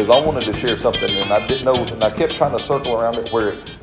[0.00, 2.64] because I wanted to share something, and I didn't know, and I kept trying to
[2.64, 3.76] circle around it where it's,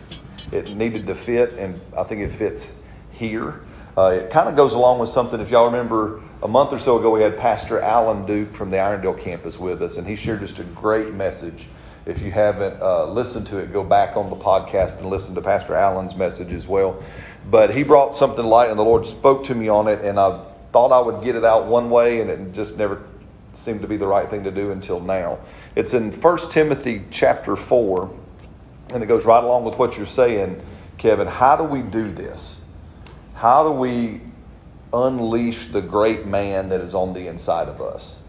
[0.52, 2.74] it needed to fit, and I think it fits
[3.12, 3.62] here.
[3.96, 5.40] Uh, it kind of goes along with something.
[5.40, 8.77] If y'all remember, a month or so ago, we had Pastor Alan Duke from the
[8.77, 11.68] Irondale campus with us, and he shared just a great message.
[12.08, 15.41] If you haven't uh, listened to it, go back on the podcast and listen to
[15.41, 16.99] Pastor Allen's message as well.
[17.52, 20.44] But he brought something light, and the Lord spoke to me on it, and I
[20.72, 23.04] thought I would get it out one way, and it just never
[23.54, 25.40] seemed to be the right thing to do until now.
[25.77, 28.09] It's in 1 Timothy chapter 4,
[28.95, 30.59] and it goes right along with what you're saying,
[30.98, 31.27] Kevin.
[31.27, 32.62] How do we do this?
[33.35, 34.21] How do we
[34.91, 38.21] unleash the great man that is on the inside of us?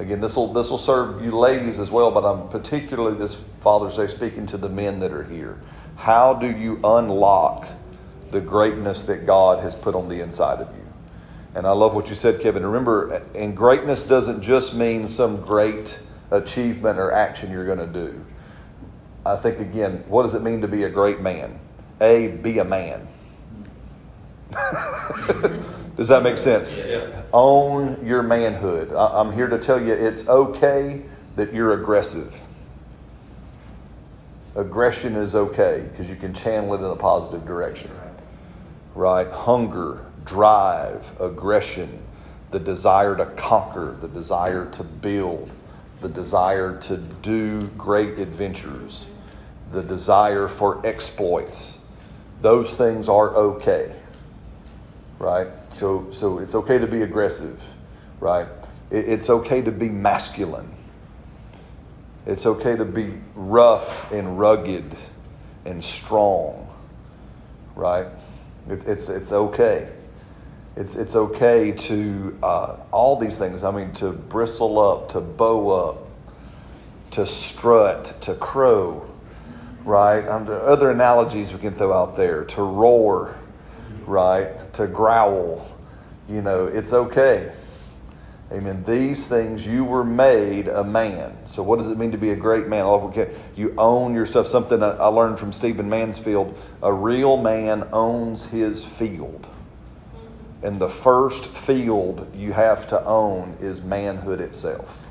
[0.00, 3.96] Again, this will this will serve you ladies as well, but I'm particularly this Father's
[3.96, 5.60] Day speaking to the men that are here.
[5.94, 7.68] How do you unlock
[8.32, 10.82] the greatness that God has put on the inside of you?
[11.54, 12.66] And I love what you said, Kevin.
[12.66, 18.24] Remember, and greatness doesn't just mean some great achievement or action you're going to do.
[19.24, 21.58] I think, again, what does it mean to be a great man?
[22.00, 23.06] A, be a man.
[25.96, 26.76] does that make sense?
[26.76, 27.22] Yeah.
[27.32, 28.92] Own your manhood.
[28.92, 31.02] I'm here to tell you it's okay
[31.36, 32.34] that you're aggressive.
[34.54, 37.90] Aggression is okay because you can channel it in a positive direction.
[38.94, 39.28] Right?
[39.28, 42.02] Hunger, drive, aggression,
[42.50, 45.50] the desire to conquer, the desire to build,
[46.00, 49.06] the desire to do great adventures,
[49.72, 51.78] the desire for exploits.
[52.40, 53.94] Those things are okay.
[55.18, 55.48] Right?
[55.70, 57.60] So so it's okay to be aggressive,
[58.20, 58.48] right?
[58.90, 60.70] it's okay to be masculine.
[62.26, 64.84] It's okay to be rough and rugged
[65.64, 66.68] and strong,
[67.74, 68.06] right?
[68.68, 69.88] It, it's, it's okay.
[70.76, 75.70] It's, it's okay to, uh, all these things, I mean, to bristle up, to bow
[75.70, 76.08] up,
[77.12, 79.08] to strut, to crow,
[79.84, 80.24] right?
[80.24, 83.36] Other analogies we can throw out there, to roar,
[84.06, 84.72] right?
[84.74, 85.66] To growl.
[86.28, 87.52] You know, it's okay.
[88.50, 88.82] Amen.
[88.86, 91.36] These things, you were made a man.
[91.44, 92.86] So, what does it mean to be a great man?
[93.56, 94.46] You own your stuff.
[94.46, 99.46] Something I learned from Stephen Mansfield a real man owns his field.
[100.62, 105.06] And the first field you have to own is manhood itself.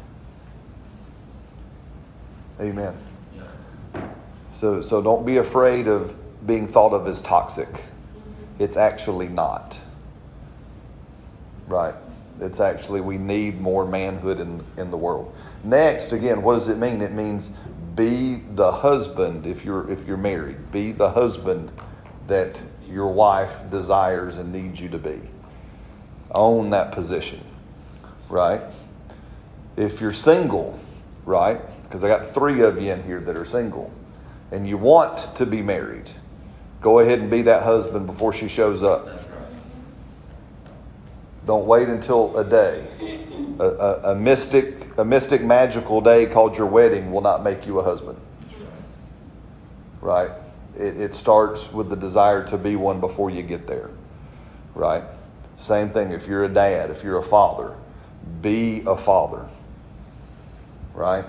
[2.60, 2.96] Amen.
[4.52, 6.16] So, so don't be afraid of
[6.46, 7.68] being thought of as toxic.
[7.68, 8.64] Mm-hmm.
[8.64, 9.80] It's actually not.
[11.68, 11.94] Right.
[12.42, 15.34] It's actually, we need more manhood in, in the world.
[15.64, 17.02] Next, again, what does it mean?
[17.02, 17.52] It means
[17.96, 20.72] be the husband if you're if you're married.
[20.72, 21.72] Be the husband
[22.28, 25.20] that your wife desires and needs you to be
[26.32, 27.42] own that position,
[28.30, 28.62] right?
[29.76, 30.80] If you're single,
[31.26, 31.60] right?
[31.84, 33.92] Because I got three of you in here that are single,
[34.52, 36.10] and you want to be married,
[36.82, 39.08] go ahead and be that husband before she shows up.
[41.46, 42.86] Don't wait until a day.
[43.60, 47.80] A, a, a, mystic, a mystic, magical day called your wedding will not make you
[47.80, 48.20] a husband.
[50.02, 50.30] Right?
[50.78, 53.90] It, it starts with the desire to be one before you get there.
[54.76, 55.04] Right?
[55.58, 57.76] Same thing if you're a dad, if you're a father,
[58.42, 59.50] be a father.
[60.94, 61.26] Right?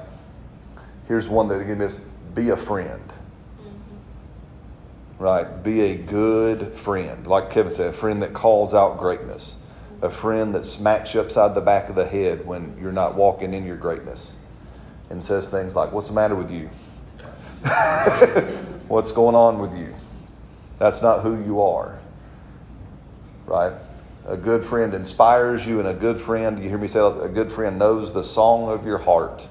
[1.08, 2.00] Here's one that again is
[2.34, 3.08] be a friend.
[3.08, 5.24] Mm-hmm.
[5.24, 5.62] Right?
[5.62, 7.26] Be a good friend.
[7.26, 9.56] Like Kevin said, a friend that calls out greatness.
[9.94, 10.04] Mm-hmm.
[10.04, 13.54] A friend that smacks you upside the back of the head when you're not walking
[13.54, 14.36] in your greatness.
[15.08, 16.68] And says things like, What's the matter with you?
[18.88, 19.94] What's going on with you?
[20.78, 21.98] That's not who you are.
[23.46, 23.72] Right?
[24.28, 27.50] A good friend inspires you, and a good friend, you hear me say, a good
[27.50, 29.48] friend knows the song of your heart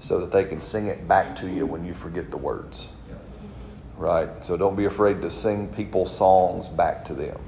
[0.00, 2.88] so that they can sing it back to you when you forget the words.
[3.98, 4.30] Right?
[4.42, 7.38] So don't be afraid to sing people's songs back to them.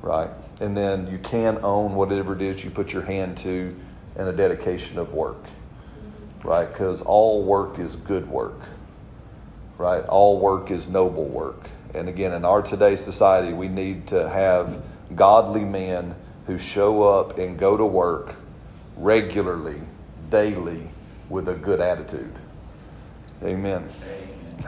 [0.00, 0.30] Right?
[0.60, 3.74] And then you can own whatever it is you put your hand to
[4.14, 5.44] in a dedication of work.
[6.44, 6.70] Right?
[6.70, 8.60] Because all work is good work.
[9.76, 10.04] Right?
[10.04, 11.68] All work is noble work.
[11.94, 14.80] And again, in our today's society, we need to have
[15.14, 16.14] godly men
[16.46, 18.36] who show up and go to work
[18.96, 19.80] regularly,
[20.30, 20.88] daily,
[21.28, 22.32] with a good attitude.
[23.42, 23.88] Amen.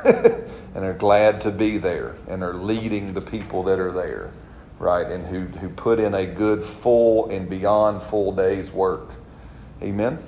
[0.04, 0.44] Amen.
[0.74, 4.30] and are glad to be there and are leading the people that are there,
[4.78, 5.06] right?
[5.06, 9.10] And who, who put in a good, full, and beyond full day's work.
[9.82, 10.18] Amen?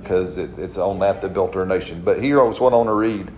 [0.00, 2.00] Because it, it's on that that built our nation.
[2.02, 3.30] But here I was what I want to read.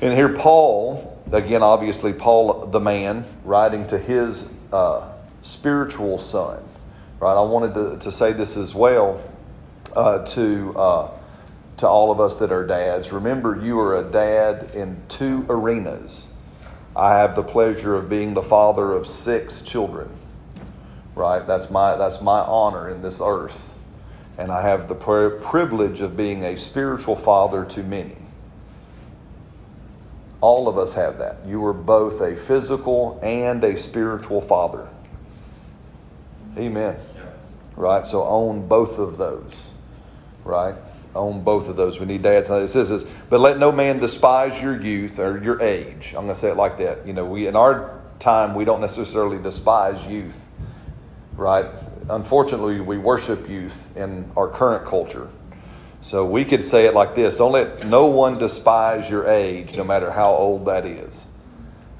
[0.00, 6.62] And here, Paul, again, obviously, Paul the man, writing to his uh, spiritual son.
[7.20, 7.34] Right?
[7.36, 9.22] I wanted to, to say this as well.
[9.96, 11.18] uh, to uh,
[11.78, 13.12] to all of us that are dads.
[13.12, 16.28] Remember, you are a dad in two arenas.
[16.96, 20.10] I have the pleasure of being the father of six children.
[21.14, 23.74] Right, that's my that's my honor in this earth,
[24.38, 28.16] and I have the privilege of being a spiritual father to many.
[30.42, 31.38] All of us have that.
[31.46, 34.88] You are both a physical and a spiritual father.
[36.58, 36.96] Amen.
[37.76, 38.04] Right?
[38.06, 39.68] So own both of those.
[40.44, 40.74] Right?
[41.14, 42.00] Own both of those.
[42.00, 42.50] We need dads.
[42.50, 46.08] It says this, but let no man despise your youth or your age.
[46.08, 47.06] I'm going to say it like that.
[47.06, 50.44] You know, we in our time we don't necessarily despise youth.
[51.36, 51.66] Right?
[52.10, 55.28] Unfortunately, we worship youth in our current culture.
[56.02, 59.84] So we could say it like this Don't let no one despise your age, no
[59.84, 61.24] matter how old that is.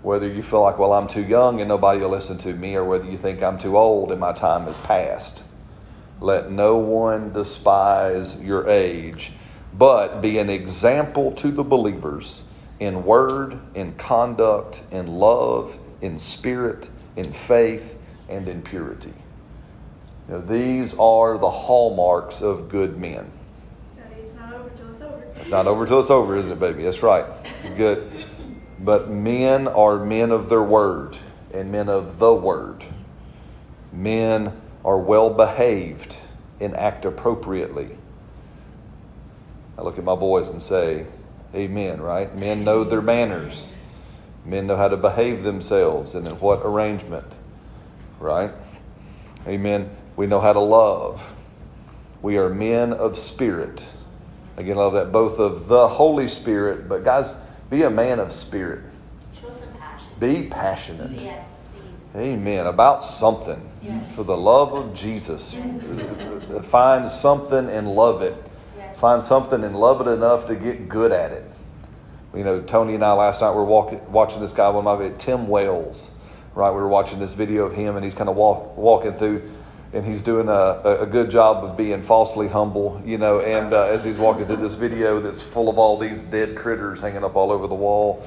[0.02, 2.84] Whether you feel like, well, I'm too young and nobody will listen to me, or
[2.84, 5.44] whether you think I'm too old and my time is past.
[6.20, 9.32] Let no one despise your age,
[9.72, 12.42] but be an example to the believers
[12.80, 17.96] in word, in conduct, in love, in spirit, in faith,
[18.28, 19.14] and in purity.
[20.28, 23.30] Know, these are the hallmarks of good men.
[25.42, 26.84] It's not over till it's over, isn't it, baby?
[26.84, 27.26] That's right.
[27.76, 28.26] Good.
[28.78, 31.18] But men are men of their word
[31.52, 32.84] and men of the word.
[33.92, 34.52] Men
[34.84, 36.16] are well behaved
[36.60, 37.90] and act appropriately.
[39.76, 41.06] I look at my boys and say,
[41.56, 42.32] Amen, right?
[42.36, 43.72] Men know their manners.
[44.44, 47.26] Men know how to behave themselves and in what arrangement,
[48.20, 48.52] right?
[49.48, 49.90] Amen.
[50.14, 51.34] We know how to love.
[52.22, 53.84] We are men of spirit.
[54.56, 57.36] Again, I love that both of the Holy Spirit, but guys,
[57.70, 58.82] be a man of spirit.
[59.40, 60.08] Show some passion.
[60.20, 61.10] Be passionate.
[61.10, 62.10] Yes, please.
[62.14, 62.66] Amen.
[62.66, 63.70] About something.
[63.80, 64.14] Yes.
[64.14, 65.54] For the love of Jesus.
[65.54, 66.64] Yes.
[66.66, 68.36] Find something and love it.
[68.76, 68.98] Yes.
[68.98, 71.50] Find something and love it enough to get good at it.
[72.34, 75.10] You know, Tony and I last night were walking, watching this guy, one of my
[75.18, 76.12] Tim Wells,
[76.54, 76.70] right?
[76.70, 79.50] We were watching this video of him, and he's kind of walk, walking through
[79.92, 83.40] and he's doing a, a good job of being falsely humble, you know.
[83.40, 87.00] And uh, as he's walking through this video that's full of all these dead critters
[87.00, 88.26] hanging up all over the wall,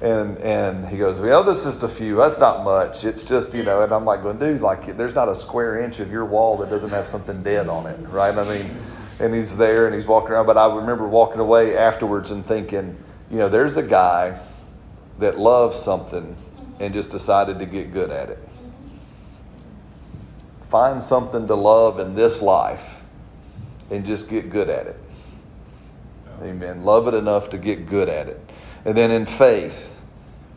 [0.00, 2.16] and and he goes, "Well, this is just a few.
[2.16, 3.04] That's not much.
[3.04, 5.98] It's just you know." And I'm like, "Going, dude, like there's not a square inch
[5.98, 8.76] of your wall that doesn't have something dead on it, right?" I mean,
[9.18, 10.46] and he's there and he's walking around.
[10.46, 12.96] But I remember walking away afterwards and thinking,
[13.30, 14.40] you know, there's a guy
[15.18, 16.36] that loves something
[16.78, 18.49] and just decided to get good at it
[20.70, 23.02] Find something to love in this life
[23.90, 24.96] and just get good at it.
[26.42, 26.84] Amen.
[26.84, 28.40] Love it enough to get good at it.
[28.84, 30.00] And then in faith,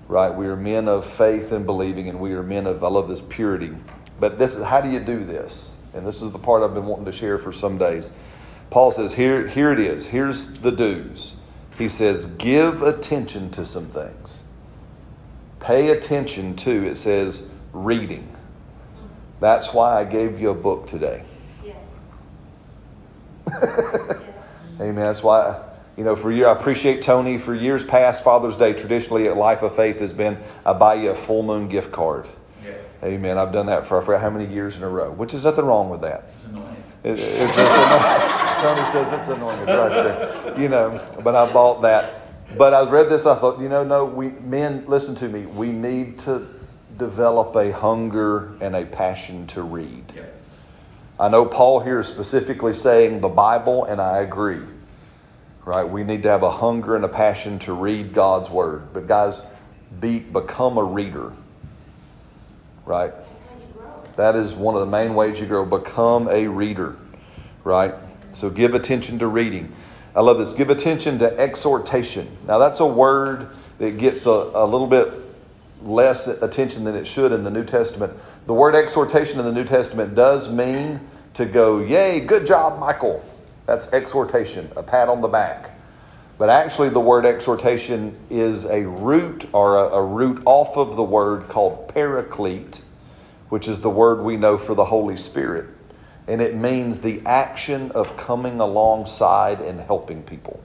[0.07, 0.29] right?
[0.29, 3.21] We are men of faith and believing, and we are men of, I love this
[3.21, 3.75] purity.
[4.19, 5.77] But this is, how do you do this?
[5.93, 8.11] And this is the part I've been wanting to share for some days.
[8.69, 10.05] Paul says, here, here it is.
[10.05, 11.35] Here's the do's.
[11.77, 14.39] He says, give attention to some things.
[15.59, 18.32] Pay attention to, it says, reading.
[19.39, 21.23] That's why I gave you a book today.
[21.63, 21.99] Yes.
[23.47, 24.63] yes.
[24.79, 24.95] Amen.
[24.95, 25.61] That's why,
[25.97, 27.37] you know, for you, I appreciate Tony.
[27.37, 31.09] For years past, Father's Day, traditionally at Life of Faith has been I buy you
[31.09, 32.27] a full moon gift card.
[32.63, 32.73] Yeah.
[33.03, 33.37] Amen.
[33.37, 35.65] I've done that for I forget how many years in a row, which is nothing
[35.65, 36.29] wrong with that.
[36.35, 36.83] It's annoying.
[37.03, 38.43] It, it's, it's annoying.
[38.61, 40.59] Tony says it's annoying right there.
[40.59, 42.21] You know, but I bought that.
[42.57, 45.45] But I read this, I thought, you know, no, we men, listen to me.
[45.45, 46.47] We need to
[46.97, 50.03] develop a hunger and a passion to read.
[50.15, 50.41] Yep.
[51.19, 54.61] I know Paul here is specifically saying the Bible, and I agree.
[55.65, 55.83] Right?
[55.83, 58.93] We need to have a hunger and a passion to read God's Word.
[58.93, 59.43] But, guys,
[59.99, 61.31] be, become a reader.
[62.85, 63.13] Right?
[64.17, 65.65] That is one of the main ways you grow.
[65.65, 66.97] Become a reader.
[67.63, 67.93] Right?
[68.33, 69.73] So, give attention to reading.
[70.15, 70.53] I love this.
[70.53, 72.37] Give attention to exhortation.
[72.45, 75.22] Now, that's a word that gets a, a little bit
[75.83, 78.13] less attention than it should in the New Testament.
[78.45, 80.99] The word exhortation in the New Testament does mean
[81.35, 83.23] to go, Yay, good job, Michael.
[83.65, 85.71] That's exhortation, a pat on the back.
[86.37, 91.03] But actually, the word exhortation is a root or a, a root off of the
[91.03, 92.81] word called paraclete,
[93.49, 95.67] which is the word we know for the Holy Spirit.
[96.27, 100.61] And it means the action of coming alongside and helping people.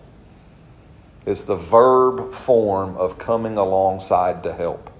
[1.26, 4.90] It's the verb form of coming alongside to help.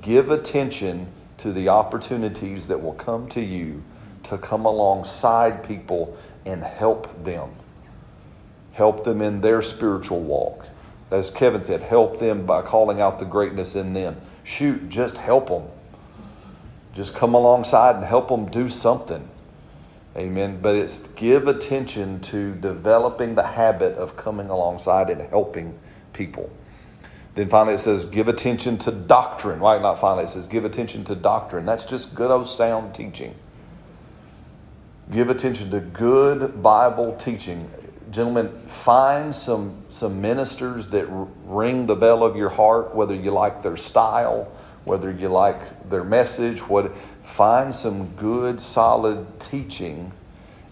[0.00, 1.08] Give attention
[1.38, 3.82] to the opportunities that will come to you
[4.24, 7.50] to come alongside people and help them.
[8.72, 10.66] Help them in their spiritual walk.
[11.10, 14.16] As Kevin said, help them by calling out the greatness in them.
[14.44, 15.64] Shoot, just help them.
[16.94, 19.28] Just come alongside and help them do something.
[20.16, 20.58] Amen.
[20.60, 25.78] But it's give attention to developing the habit of coming alongside and helping
[26.12, 26.50] people.
[27.34, 29.60] Then finally it says give attention to doctrine.
[29.60, 29.80] Right?
[29.80, 31.64] Not finally, it says give attention to doctrine.
[31.64, 33.34] That's just good old sound teaching.
[35.10, 37.70] Give attention to good Bible teaching.
[38.10, 41.06] Gentlemen, find some, some ministers that
[41.44, 44.52] ring the bell of your heart, whether you like their style,
[44.84, 50.12] whether you like their message, what find some good solid teaching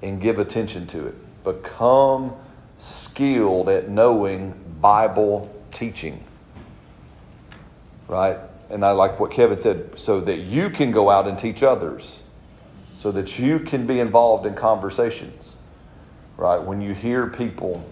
[0.02, 1.44] and give attention to it.
[1.44, 2.34] Become
[2.78, 6.22] skilled at knowing Bible teaching.
[8.10, 8.38] Right?
[8.70, 12.20] And I like what Kevin said, so that you can go out and teach others,
[12.96, 15.54] so that you can be involved in conversations.
[16.36, 16.58] Right?
[16.58, 17.84] When you hear people,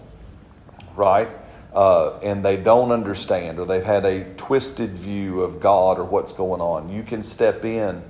[0.97, 1.29] right,
[1.73, 6.33] uh, and they don't understand or they've had a twisted view of God or what's
[6.33, 8.03] going on, you can step in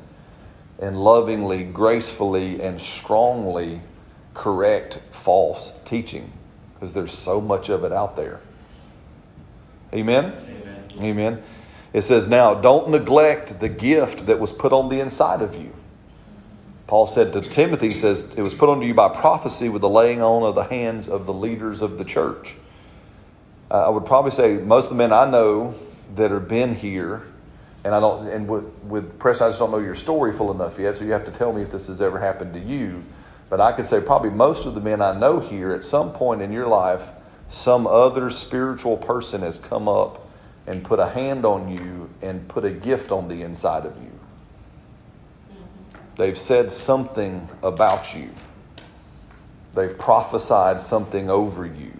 [0.79, 3.81] and lovingly, gracefully, and strongly
[4.33, 6.31] correct false teaching
[6.73, 8.39] because there's so much of it out there.
[9.93, 10.33] Amen?
[10.33, 10.83] Amen.
[11.01, 11.43] Amen.
[11.93, 15.74] It says, Now, don't neglect the gift that was put on the inside of you.
[16.88, 20.22] Paul said to Timothy, says, It was put onto you by prophecy with the laying
[20.22, 22.55] on of the hands of the leaders of the church.
[23.72, 25.75] Uh, I would probably say most of the men I know
[26.15, 27.27] that have been here,
[27.84, 30.98] and I don't, and with, with I just don't know your story full enough yet,
[30.98, 33.03] so you have to tell me if this has ever happened to you.
[33.50, 36.41] But I could say probably most of the men I know here, at some point
[36.41, 37.01] in your life,
[37.50, 40.28] some other spiritual person has come up
[40.69, 44.11] and put a hand on you and put a gift on the inside of you.
[46.15, 48.29] They've said something about you.
[49.73, 51.93] They've prophesied something over you.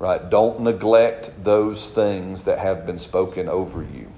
[0.00, 0.28] Right?
[0.28, 4.10] Don't neglect those things that have been spoken over you.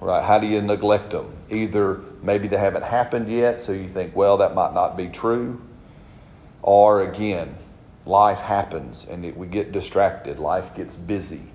[0.00, 0.22] Right?
[0.22, 1.32] How do you neglect them?
[1.50, 5.60] Either maybe they haven't happened yet, so you think, well, that might not be true.
[6.62, 7.56] Or again,
[8.04, 11.50] life happens and it, we get distracted, life gets busy.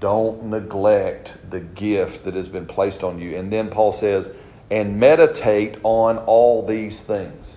[0.00, 3.36] Don't neglect the gift that has been placed on you.
[3.36, 4.34] And then Paul says,
[4.70, 7.56] and meditate on all these things.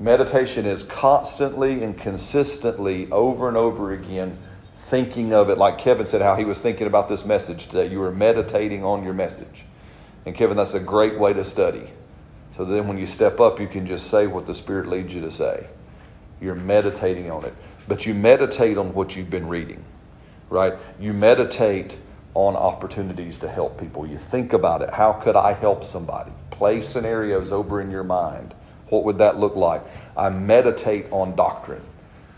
[0.00, 4.38] Meditation is constantly and consistently over and over again
[4.88, 7.86] thinking of it, like Kevin said, how he was thinking about this message today.
[7.88, 9.64] You were meditating on your message.
[10.24, 11.90] And Kevin, that's a great way to study.
[12.56, 15.20] So then when you step up, you can just say what the Spirit leads you
[15.22, 15.66] to say.
[16.40, 17.54] You're meditating on it.
[17.86, 19.84] But you meditate on what you've been reading,
[20.50, 20.74] right?
[20.98, 21.96] You meditate
[22.34, 24.06] on opportunities to help people.
[24.06, 24.90] You think about it.
[24.90, 26.30] How could I help somebody?
[26.50, 28.54] Play scenarios over in your mind.
[28.88, 29.82] What would that look like?
[30.16, 31.82] I meditate on doctrine.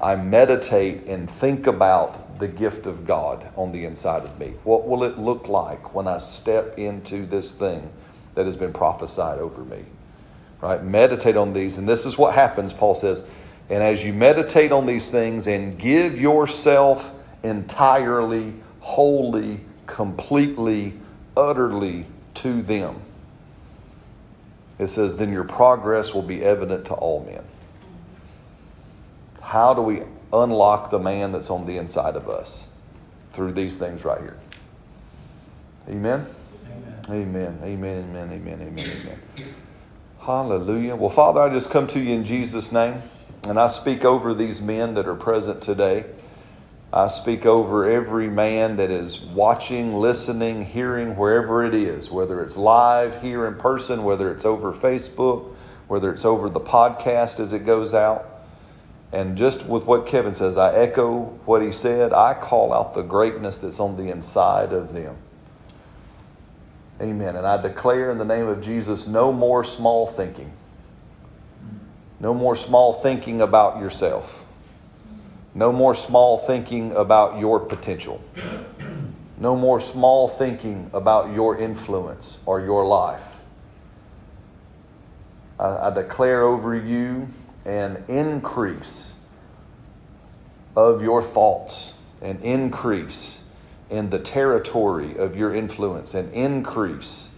[0.00, 4.54] I meditate and think about the gift of God on the inside of me.
[4.64, 7.90] What will it look like when I step into this thing
[8.34, 9.84] that has been prophesied over me?
[10.62, 10.82] Right?
[10.82, 11.76] Meditate on these.
[11.76, 13.26] And this is what happens, Paul says.
[13.68, 17.12] And as you meditate on these things and give yourself
[17.42, 20.94] entirely, wholly, completely,
[21.36, 23.00] utterly to them,
[24.78, 27.44] it says, then your progress will be evident to all men.
[29.42, 32.66] How do we unlock the man that's on the inside of us?
[33.32, 34.38] Through these things right here.
[35.88, 36.26] Amen?
[36.66, 37.00] Amen.
[37.10, 37.58] Amen.
[37.62, 38.04] Amen.
[38.14, 38.32] Amen.
[38.32, 38.60] Amen.
[38.62, 38.90] Amen.
[39.02, 39.54] Amen.
[40.20, 40.96] Hallelujah.
[40.96, 43.02] Well, Father, I just come to you in Jesus' name,
[43.48, 46.04] and I speak over these men that are present today.
[46.92, 52.56] I speak over every man that is watching, listening, hearing, wherever it is, whether it's
[52.56, 55.54] live here in person, whether it's over Facebook,
[55.86, 58.26] whether it's over the podcast as it goes out.
[59.12, 62.12] And just with what Kevin says, I echo what he said.
[62.12, 65.16] I call out the greatness that's on the inside of them.
[67.00, 67.36] Amen.
[67.36, 70.52] And I declare in the name of Jesus no more small thinking.
[72.18, 74.44] No more small thinking about yourself.
[75.54, 78.22] No more small thinking about your potential.
[79.38, 83.24] No more small thinking about your influence or your life.
[85.58, 87.28] I, I declare over you
[87.64, 89.14] an increase
[90.76, 93.44] of your thoughts, an increase
[93.90, 97.30] in the territory of your influence, an increase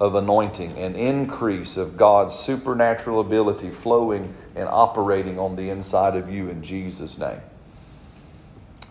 [0.00, 6.30] of anointing, an increase of God's supernatural ability flowing and operating on the inside of
[6.30, 7.40] you in Jesus' name.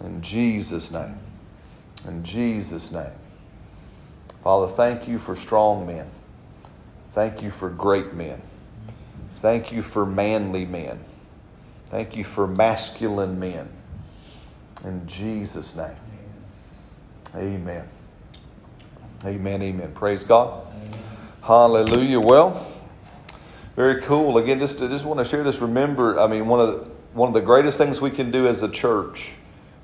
[0.04, 1.20] In Jesus' name.
[2.08, 3.12] In Jesus' name.
[4.44, 6.08] Father, thank you for strong men.
[7.14, 8.42] Thank you for great men.
[9.38, 11.00] Thank you for manly men.
[11.90, 13.70] Thank you for masculine men.
[14.86, 15.96] In Jesus' name.
[17.36, 17.88] Amen.
[19.26, 19.62] Amen.
[19.62, 19.92] Amen.
[19.94, 20.66] Praise God.
[21.42, 22.20] Hallelujah.
[22.20, 22.68] Well,
[23.76, 24.38] Very cool.
[24.38, 25.60] Again, just just want to share this.
[25.60, 28.64] Remember, I mean, one of the, one of the greatest things we can do as
[28.64, 29.34] a church,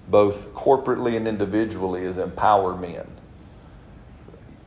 [0.08, 3.08] both corporately and individually, is empower men.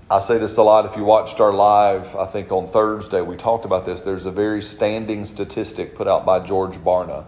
[0.08, 0.86] I say this a lot.
[0.86, 4.02] If you watched our live, I think on Thursday, we talked about this.
[4.02, 7.24] There's a very standing statistic put out by George Barna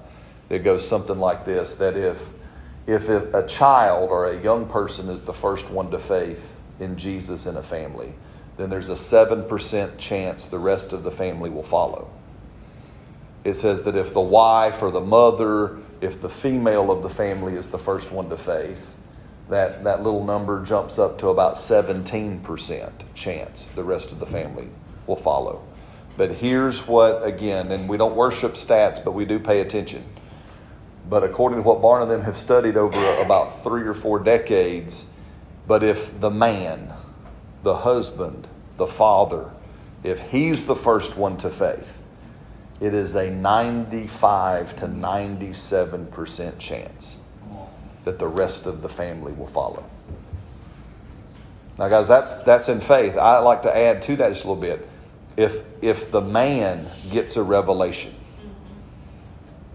[0.48, 2.18] that goes something like this: that if
[2.86, 7.44] if a child or a young person is the first one to faith in Jesus
[7.44, 8.14] in a family,
[8.56, 12.10] then there's a 7% chance the rest of the family will follow.
[13.44, 17.54] It says that if the wife or the mother, if the female of the family
[17.54, 18.94] is the first one to faith,
[19.48, 24.68] that, that little number jumps up to about 17% chance the rest of the family
[25.06, 25.66] will follow.
[26.16, 30.04] But here's what, again, and we don't worship stats, but we do pay attention.
[31.08, 35.08] But according to what Barna and them have studied over about three or four decades,
[35.66, 36.92] but if the man,
[37.62, 39.50] the husband, the father,
[40.02, 42.02] if he's the first one to faith,
[42.80, 47.20] it is a 95 to 97% chance
[48.04, 49.84] that the rest of the family will follow.
[51.78, 53.16] Now, guys, that's, that's in faith.
[53.16, 54.88] I like to add to that just a little bit.
[55.36, 58.14] If, if the man gets a revelation,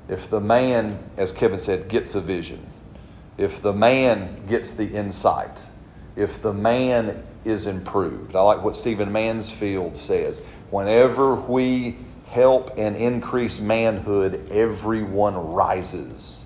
[0.10, 2.65] if the man, as Kevin said, gets a vision,
[3.38, 5.65] if the man gets the insight,
[6.15, 8.36] if the man is improved.
[8.36, 10.43] I like what Stephen Mansfield says.
[10.69, 16.45] Whenever we help and increase manhood, everyone rises.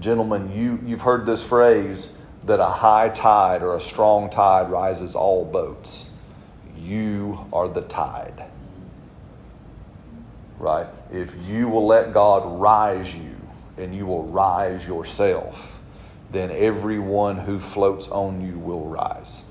[0.00, 2.12] Gentlemen, you, you've heard this phrase
[2.44, 6.08] that a high tide or a strong tide rises all boats.
[6.76, 8.44] You are the tide.
[10.58, 10.86] Right?
[11.12, 13.36] If you will let God rise you
[13.78, 15.78] and you will rise yourself,
[16.30, 19.44] then everyone who floats on you will rise.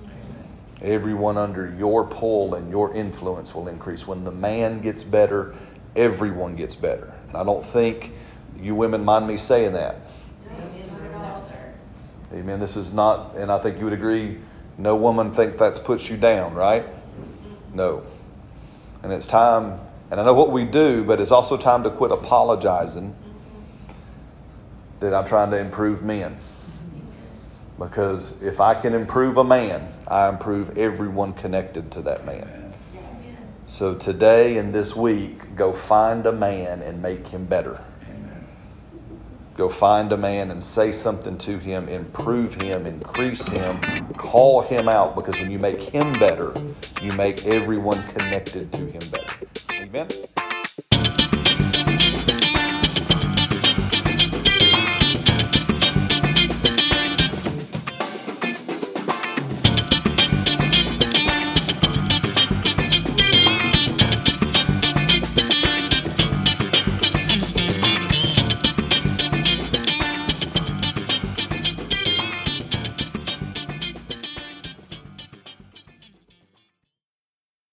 [0.81, 4.05] Everyone under your pull and your influence will increase.
[4.05, 5.55] When the man gets better,
[5.95, 7.13] everyone gets better.
[7.27, 8.11] And I don't think
[8.59, 9.97] you women mind me saying that.
[12.33, 12.59] Amen.
[12.59, 14.39] This is not, and I think you would agree,
[14.79, 16.83] no woman thinks that's puts you down, right?
[17.73, 18.03] No.
[19.03, 22.11] And it's time, and I know what we do, but it's also time to quit
[22.11, 23.15] apologizing
[24.99, 26.37] that I'm trying to improve men.
[27.77, 32.71] Because if I can improve a man, I improve everyone connected to that man.
[33.65, 37.81] So today and this week, go find a man and make him better.
[39.57, 43.79] Go find a man and say something to him, improve him, increase him,
[44.13, 46.53] call him out, because when you make him better,
[47.01, 49.33] you make everyone connected to him better.
[49.71, 50.07] Amen?